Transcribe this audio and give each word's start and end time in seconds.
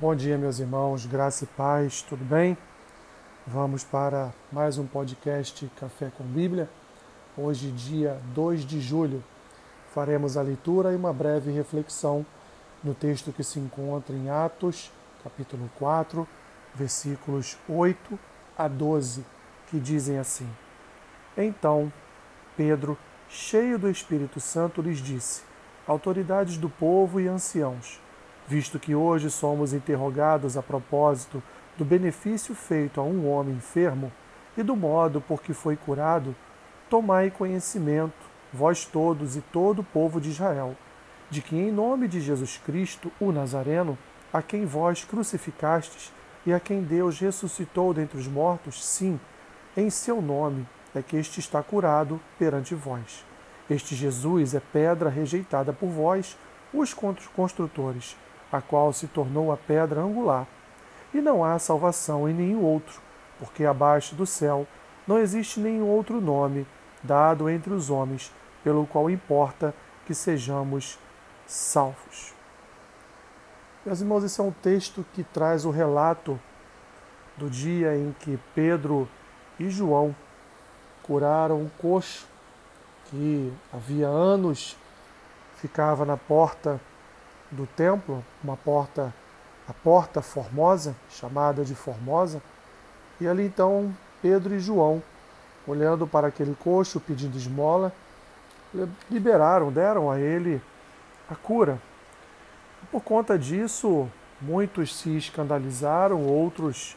Bom 0.00 0.14
dia, 0.14 0.38
meus 0.38 0.58
irmãos, 0.58 1.04
graça 1.04 1.44
e 1.44 1.46
paz, 1.46 2.00
tudo 2.00 2.24
bem? 2.24 2.56
Vamos 3.46 3.84
para 3.84 4.32
mais 4.50 4.78
um 4.78 4.86
podcast 4.86 5.70
Café 5.78 6.10
com 6.16 6.24
Bíblia. 6.24 6.70
Hoje, 7.36 7.70
dia 7.70 8.18
2 8.34 8.64
de 8.64 8.80
julho, 8.80 9.22
faremos 9.92 10.38
a 10.38 10.42
leitura 10.42 10.94
e 10.94 10.96
uma 10.96 11.12
breve 11.12 11.52
reflexão 11.52 12.24
no 12.82 12.94
texto 12.94 13.30
que 13.30 13.44
se 13.44 13.60
encontra 13.60 14.16
em 14.16 14.30
Atos, 14.30 14.90
capítulo 15.22 15.70
4, 15.78 16.26
versículos 16.74 17.58
8 17.68 18.18
a 18.56 18.68
12, 18.68 19.22
que 19.66 19.78
dizem 19.78 20.18
assim: 20.18 20.48
Então, 21.36 21.92
Pedro, 22.56 22.96
cheio 23.28 23.78
do 23.78 23.90
Espírito 23.90 24.40
Santo, 24.40 24.80
lhes 24.80 24.96
disse: 24.96 25.42
Autoridades 25.86 26.56
do 26.56 26.70
povo 26.70 27.20
e 27.20 27.28
anciãos, 27.28 28.00
visto 28.50 28.80
que 28.80 28.96
hoje 28.96 29.30
somos 29.30 29.72
interrogados 29.72 30.56
a 30.56 30.62
propósito 30.62 31.40
do 31.78 31.84
benefício 31.84 32.52
feito 32.52 33.00
a 33.00 33.04
um 33.04 33.30
homem 33.30 33.54
enfermo 33.54 34.10
e 34.56 34.62
do 34.64 34.74
modo 34.74 35.20
por 35.20 35.40
que 35.40 35.54
foi 35.54 35.76
curado, 35.76 36.34
tomai 36.88 37.30
conhecimento, 37.30 38.12
vós 38.52 38.84
todos 38.84 39.36
e 39.36 39.40
todo 39.40 39.82
o 39.82 39.84
povo 39.84 40.20
de 40.20 40.30
Israel, 40.30 40.76
de 41.30 41.40
que 41.40 41.54
em 41.54 41.70
nome 41.70 42.08
de 42.08 42.20
Jesus 42.20 42.60
Cristo, 42.66 43.12
o 43.20 43.30
Nazareno, 43.30 43.96
a 44.32 44.42
quem 44.42 44.66
vós 44.66 45.04
crucificastes 45.04 46.12
e 46.44 46.52
a 46.52 46.58
quem 46.58 46.82
Deus 46.82 47.20
ressuscitou 47.20 47.94
dentre 47.94 48.18
os 48.18 48.26
mortos, 48.26 48.84
sim, 48.84 49.20
em 49.76 49.88
seu 49.90 50.20
nome 50.20 50.66
é 50.92 51.00
que 51.00 51.16
este 51.16 51.38
está 51.38 51.62
curado 51.62 52.20
perante 52.36 52.74
vós. 52.74 53.24
Este 53.70 53.94
Jesus 53.94 54.56
é 54.56 54.60
pedra 54.72 55.08
rejeitada 55.08 55.72
por 55.72 55.88
vós, 55.88 56.36
os 56.74 56.92
construtores, 56.92 58.16
a 58.52 58.60
qual 58.60 58.92
se 58.92 59.06
tornou 59.06 59.52
a 59.52 59.56
pedra 59.56 60.00
angular. 60.00 60.46
E 61.12 61.20
não 61.20 61.44
há 61.44 61.58
salvação 61.58 62.28
em 62.28 62.34
nenhum 62.34 62.62
outro, 62.62 63.00
porque 63.38 63.64
abaixo 63.64 64.14
do 64.14 64.26
céu 64.26 64.66
não 65.06 65.18
existe 65.18 65.58
nenhum 65.58 65.86
outro 65.86 66.20
nome 66.20 66.66
dado 67.02 67.48
entre 67.48 67.72
os 67.72 67.90
homens, 67.90 68.32
pelo 68.62 68.86
qual 68.86 69.10
importa 69.10 69.74
que 70.06 70.14
sejamos 70.14 70.98
salvos. 71.46 72.34
Meus 73.84 74.00
irmãos, 74.00 74.22
esse 74.22 74.40
é 74.40 74.44
um 74.44 74.52
texto 74.52 75.04
que 75.14 75.24
traz 75.24 75.64
o 75.64 75.70
relato 75.70 76.38
do 77.36 77.48
dia 77.48 77.96
em 77.96 78.14
que 78.20 78.38
Pedro 78.54 79.08
e 79.58 79.70
João 79.70 80.14
curaram 81.02 81.62
um 81.62 81.68
coxo 81.78 82.26
que 83.06 83.52
havia 83.72 84.06
anos 84.06 84.76
ficava 85.56 86.04
na 86.04 86.16
porta 86.16 86.80
do 87.50 87.66
templo, 87.66 88.24
uma 88.42 88.56
porta, 88.56 89.12
a 89.68 89.72
porta 89.72 90.22
Formosa, 90.22 90.94
chamada 91.10 91.64
de 91.64 91.74
Formosa, 91.74 92.42
e 93.20 93.26
ali 93.26 93.44
então 93.44 93.94
Pedro 94.22 94.54
e 94.54 94.60
João, 94.60 95.02
olhando 95.66 96.06
para 96.06 96.28
aquele 96.28 96.54
coxo, 96.54 97.00
pedindo 97.00 97.36
esmola, 97.36 97.92
liberaram, 99.10 99.72
deram 99.72 100.10
a 100.10 100.18
ele 100.18 100.62
a 101.28 101.34
cura. 101.34 101.78
Por 102.90 103.02
conta 103.02 103.38
disso, 103.38 104.08
muitos 104.40 104.96
se 104.96 105.16
escandalizaram, 105.16 106.24
outros 106.24 106.96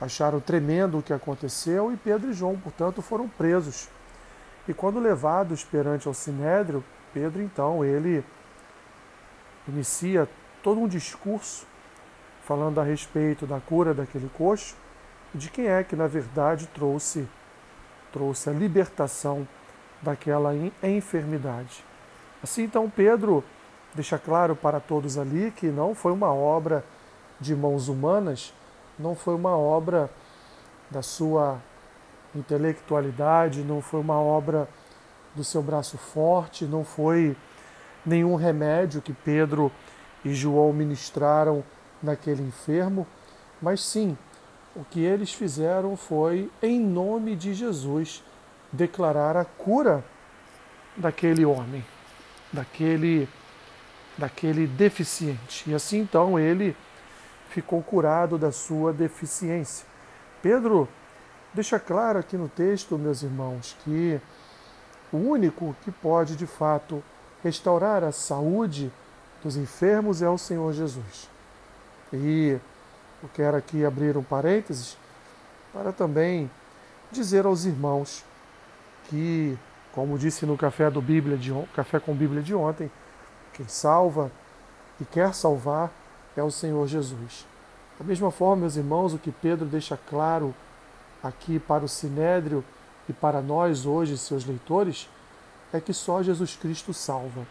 acharam 0.00 0.40
tremendo 0.40 0.98
o 0.98 1.02
que 1.02 1.12
aconteceu 1.12 1.92
e 1.92 1.96
Pedro 1.96 2.30
e 2.30 2.32
João, 2.32 2.56
portanto, 2.58 3.02
foram 3.02 3.28
presos. 3.28 3.88
E 4.66 4.74
quando 4.74 5.00
levados 5.00 5.64
perante 5.64 6.08
o 6.08 6.14
sinédrio, 6.14 6.84
Pedro 7.12 7.42
então 7.42 7.84
ele 7.84 8.24
inicia 9.68 10.28
todo 10.62 10.80
um 10.80 10.88
discurso 10.88 11.66
falando 12.44 12.80
a 12.80 12.84
respeito 12.84 13.46
da 13.46 13.60
cura 13.60 13.92
daquele 13.92 14.30
coxo 14.30 14.74
e 15.34 15.38
de 15.38 15.50
quem 15.50 15.66
é 15.66 15.84
que 15.84 15.94
na 15.94 16.06
verdade 16.06 16.66
trouxe 16.68 17.28
trouxe 18.12 18.48
a 18.48 18.52
libertação 18.52 19.46
daquela 20.00 20.52
enfermidade. 20.82 21.84
Assim 22.42 22.62
então 22.62 22.88
Pedro 22.88 23.44
deixa 23.94 24.18
claro 24.18 24.56
para 24.56 24.80
todos 24.80 25.18
ali 25.18 25.50
que 25.50 25.66
não 25.66 25.94
foi 25.94 26.12
uma 26.12 26.32
obra 26.32 26.84
de 27.40 27.54
mãos 27.54 27.88
humanas, 27.88 28.54
não 28.98 29.14
foi 29.14 29.34
uma 29.34 29.56
obra 29.56 30.10
da 30.90 31.02
sua 31.02 31.60
intelectualidade, 32.34 33.62
não 33.62 33.80
foi 33.80 34.00
uma 34.00 34.20
obra 34.20 34.68
do 35.34 35.44
seu 35.44 35.62
braço 35.62 35.98
forte, 35.98 36.64
não 36.64 36.84
foi 36.84 37.36
nenhum 38.04 38.34
remédio 38.34 39.02
que 39.02 39.12
Pedro 39.12 39.70
e 40.24 40.34
João 40.34 40.72
ministraram 40.72 41.64
naquele 42.02 42.42
enfermo, 42.42 43.06
mas 43.60 43.80
sim, 43.80 44.16
o 44.74 44.84
que 44.84 45.00
eles 45.00 45.32
fizeram 45.32 45.96
foi, 45.96 46.50
em 46.62 46.80
nome 46.80 47.34
de 47.34 47.52
Jesus, 47.54 48.22
declarar 48.72 49.36
a 49.36 49.44
cura 49.44 50.04
daquele 50.96 51.44
homem, 51.44 51.84
daquele, 52.52 53.28
daquele 54.16 54.66
deficiente. 54.66 55.68
E 55.68 55.74
assim 55.74 55.98
então 55.98 56.38
ele 56.38 56.76
ficou 57.48 57.82
curado 57.82 58.38
da 58.38 58.52
sua 58.52 58.92
deficiência. 58.92 59.86
Pedro 60.42 60.88
deixa 61.52 61.80
claro 61.80 62.18
aqui 62.18 62.36
no 62.36 62.48
texto, 62.48 62.98
meus 62.98 63.22
irmãos, 63.22 63.76
que 63.82 64.20
o 65.10 65.16
único 65.16 65.74
que 65.82 65.90
pode 65.90 66.36
de 66.36 66.46
fato 66.46 67.02
restaurar 67.42 68.04
a 68.04 68.12
saúde 68.12 68.90
dos 69.42 69.56
enfermos 69.56 70.22
é 70.22 70.28
o 70.28 70.38
Senhor 70.38 70.72
Jesus. 70.72 71.28
E 72.12 72.58
eu 73.22 73.28
quero 73.34 73.56
aqui 73.56 73.84
abrir 73.84 74.16
um 74.16 74.22
parênteses 74.22 74.96
para 75.72 75.92
também 75.92 76.50
dizer 77.10 77.46
aos 77.46 77.64
irmãos 77.64 78.24
que, 79.08 79.56
como 79.92 80.18
disse 80.18 80.44
no 80.44 80.56
café 80.56 80.90
do 80.90 81.00
Bíblia 81.00 81.36
de 81.36 81.52
café 81.74 81.98
com 81.98 82.14
Bíblia 82.14 82.42
de 82.42 82.54
ontem, 82.54 82.90
quem 83.52 83.66
salva 83.68 84.30
e 85.00 85.04
quer 85.04 85.34
salvar 85.34 85.90
é 86.36 86.42
o 86.42 86.50
Senhor 86.50 86.86
Jesus. 86.86 87.46
Da 87.98 88.04
mesma 88.04 88.30
forma, 88.30 88.62
meus 88.62 88.76
irmãos, 88.76 89.12
o 89.12 89.18
que 89.18 89.32
Pedro 89.32 89.66
deixa 89.66 89.98
claro 90.08 90.54
aqui 91.22 91.58
para 91.58 91.84
o 91.84 91.88
Sinédrio 91.88 92.64
e 93.08 93.12
para 93.12 93.40
nós 93.40 93.86
hoje, 93.86 94.16
seus 94.16 94.44
leitores, 94.44 95.08
é 95.72 95.80
que 95.80 95.92
só 95.92 96.22
Jesus 96.22 96.56
Cristo 96.56 96.94
salva. 96.94 97.46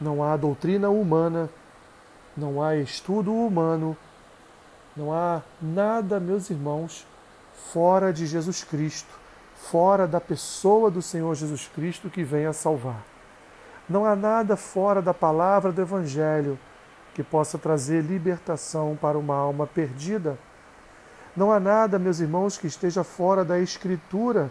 Não 0.00 0.22
há 0.22 0.36
doutrina 0.36 0.90
humana, 0.90 1.48
não 2.36 2.62
há 2.62 2.76
estudo 2.76 3.32
humano, 3.32 3.96
não 4.96 5.12
há 5.12 5.42
nada, 5.60 6.20
meus 6.20 6.50
irmãos, 6.50 7.06
fora 7.72 8.12
de 8.12 8.26
Jesus 8.26 8.62
Cristo, 8.62 9.12
fora 9.54 10.06
da 10.06 10.20
pessoa 10.20 10.90
do 10.90 11.00
Senhor 11.00 11.34
Jesus 11.34 11.68
Cristo 11.74 12.10
que 12.10 12.22
venha 12.22 12.52
salvar. 12.52 13.02
Não 13.88 14.04
há 14.04 14.14
nada 14.14 14.56
fora 14.56 15.00
da 15.00 15.14
palavra 15.14 15.72
do 15.72 15.80
Evangelho 15.80 16.58
que 17.14 17.22
possa 17.22 17.56
trazer 17.56 18.02
libertação 18.02 18.98
para 19.00 19.16
uma 19.16 19.34
alma 19.34 19.66
perdida. 19.66 20.38
Não 21.34 21.50
há 21.50 21.58
nada, 21.58 21.98
meus 21.98 22.20
irmãos, 22.20 22.58
que 22.58 22.66
esteja 22.66 23.02
fora 23.02 23.44
da 23.44 23.58
Escritura 23.58 24.50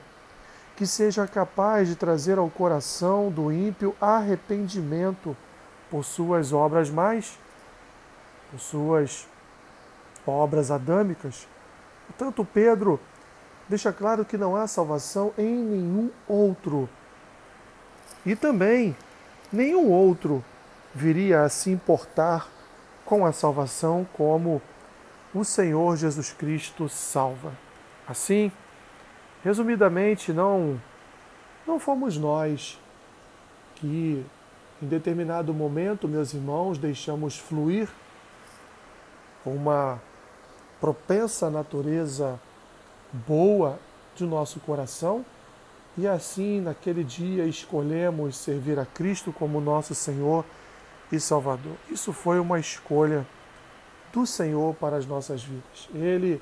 que 0.75 0.85
seja 0.85 1.27
capaz 1.27 1.87
de 1.87 1.95
trazer 1.95 2.37
ao 2.37 2.49
coração 2.49 3.29
do 3.29 3.51
ímpio 3.51 3.95
arrependimento 3.99 5.35
por 5.89 6.03
suas 6.03 6.51
obras 6.51 6.89
mais, 6.89 7.39
por 8.51 8.59
suas 8.59 9.27
obras 10.27 10.71
adâmicas. 10.71 11.47
Portanto, 12.07 12.45
Pedro 12.53 12.99
deixa 13.69 13.93
claro 13.93 14.25
que 14.25 14.37
não 14.37 14.55
há 14.55 14.67
salvação 14.67 15.33
em 15.37 15.55
nenhum 15.55 16.11
outro. 16.27 16.89
E 18.25 18.35
também 18.35 18.95
nenhum 19.51 19.89
outro 19.89 20.43
viria 20.93 21.43
a 21.43 21.49
se 21.49 21.69
importar 21.69 22.47
com 23.05 23.25
a 23.25 23.31
salvação 23.31 24.05
como 24.13 24.61
o 25.33 25.43
Senhor 25.43 25.95
Jesus 25.95 26.31
Cristo 26.31 26.89
salva. 26.89 27.53
Assim, 28.07 28.51
Resumidamente, 29.45 30.33
não 30.33 30.81
não 31.67 31.79
fomos 31.79 32.17
nós 32.17 32.79
que 33.75 34.25
em 34.81 34.87
determinado 34.87 35.53
momento, 35.53 36.07
meus 36.07 36.33
irmãos, 36.33 36.79
deixamos 36.79 37.37
fluir 37.37 37.87
uma 39.45 40.01
propensa 40.81 41.47
natureza 41.47 42.39
boa 43.13 43.77
de 44.15 44.25
nosso 44.25 44.59
coração 44.61 45.23
e 45.95 46.07
assim 46.07 46.59
naquele 46.59 47.03
dia 47.03 47.45
escolhemos 47.45 48.37
servir 48.37 48.79
a 48.79 48.85
Cristo 48.85 49.31
como 49.31 49.61
nosso 49.61 49.93
Senhor 49.93 50.43
e 51.11 51.19
Salvador. 51.19 51.75
Isso 51.87 52.11
foi 52.11 52.39
uma 52.39 52.59
escolha 52.59 53.23
do 54.11 54.25
Senhor 54.25 54.73
para 54.73 54.97
as 54.97 55.05
nossas 55.05 55.43
vidas. 55.43 55.87
Ele 55.93 56.41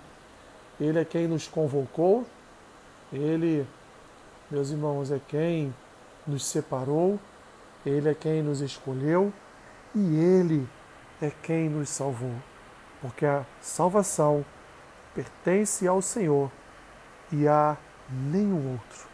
ele 0.80 1.00
é 1.00 1.04
quem 1.04 1.28
nos 1.28 1.50
convocou 1.50 2.26
ele, 3.18 3.68
meus 4.50 4.70
irmãos, 4.70 5.12
é 5.12 5.20
quem 5.28 5.74
nos 6.26 6.46
separou, 6.46 7.20
Ele 7.86 8.10
é 8.10 8.14
quem 8.14 8.42
nos 8.42 8.62
escolheu 8.62 9.32
e 9.94 10.16
Ele 10.16 10.68
é 11.22 11.32
quem 11.42 11.70
nos 11.70 11.90
salvou. 11.90 12.36
porque 13.02 13.26
a 13.26 13.44
salvação 13.62 14.46
pertence 15.14 15.86
ao 15.86 16.02
Senhor 16.02 16.50
e 17.32 17.46
a 17.48 17.76
nenhum 18.10 18.72
outro. 18.72 19.08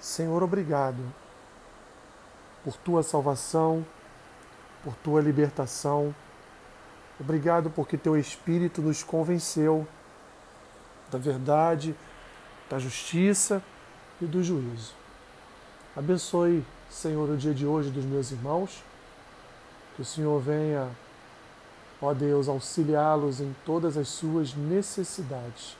Senhor, 0.00 0.42
obrigado 0.42 1.00
por 2.64 2.76
tua 2.78 3.04
salvação, 3.04 3.86
por 4.82 4.94
tua 4.96 5.20
libertação. 5.20 6.12
Obrigado 7.20 7.70
porque 7.70 7.96
teu 7.96 8.16
Espírito 8.16 8.82
nos 8.82 9.04
convenceu 9.04 9.86
da 11.08 11.18
verdade, 11.18 11.94
da 12.68 12.78
justiça 12.78 13.62
e 14.20 14.24
do 14.24 14.42
juízo. 14.42 14.94
Abençoe, 15.96 16.64
Senhor, 16.88 17.28
o 17.28 17.36
dia 17.36 17.52
de 17.52 17.66
hoje 17.66 17.90
dos 17.90 18.04
meus 18.04 18.30
irmãos. 18.30 18.82
Que 19.94 20.02
o 20.02 20.04
Senhor 20.04 20.40
venha, 20.40 20.88
ó 22.00 22.14
Deus, 22.14 22.48
auxiliá-los 22.48 23.40
em 23.40 23.54
todas 23.66 23.98
as 23.98 24.08
suas 24.08 24.54
necessidades, 24.54 25.76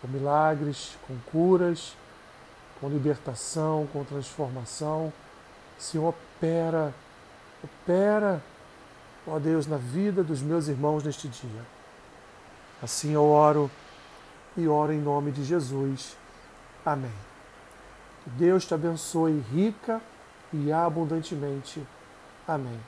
com 0.00 0.08
milagres, 0.08 0.96
com 1.06 1.16
curas, 1.30 1.96
com 2.80 2.88
libertação, 2.88 3.88
com 3.92 4.02
transformação. 4.04 5.12
Senhor, 5.78 6.08
opera, 6.08 6.92
opera, 7.62 8.42
ó 9.26 9.38
Deus, 9.38 9.66
na 9.66 9.76
vida 9.76 10.24
dos 10.24 10.42
meus 10.42 10.66
irmãos 10.66 11.04
neste 11.04 11.28
dia. 11.28 11.66
Assim 12.82 13.12
eu 13.12 13.24
oro 13.24 13.70
e 14.60 14.68
oro 14.68 14.92
em 14.92 15.00
nome 15.00 15.30
de 15.30 15.44
Jesus. 15.44 16.16
Amém. 16.84 17.12
Que 18.24 18.30
Deus 18.30 18.64
te 18.64 18.74
abençoe 18.74 19.38
rica 19.52 20.00
e 20.52 20.72
abundantemente. 20.72 21.82
Amém. 22.46 22.80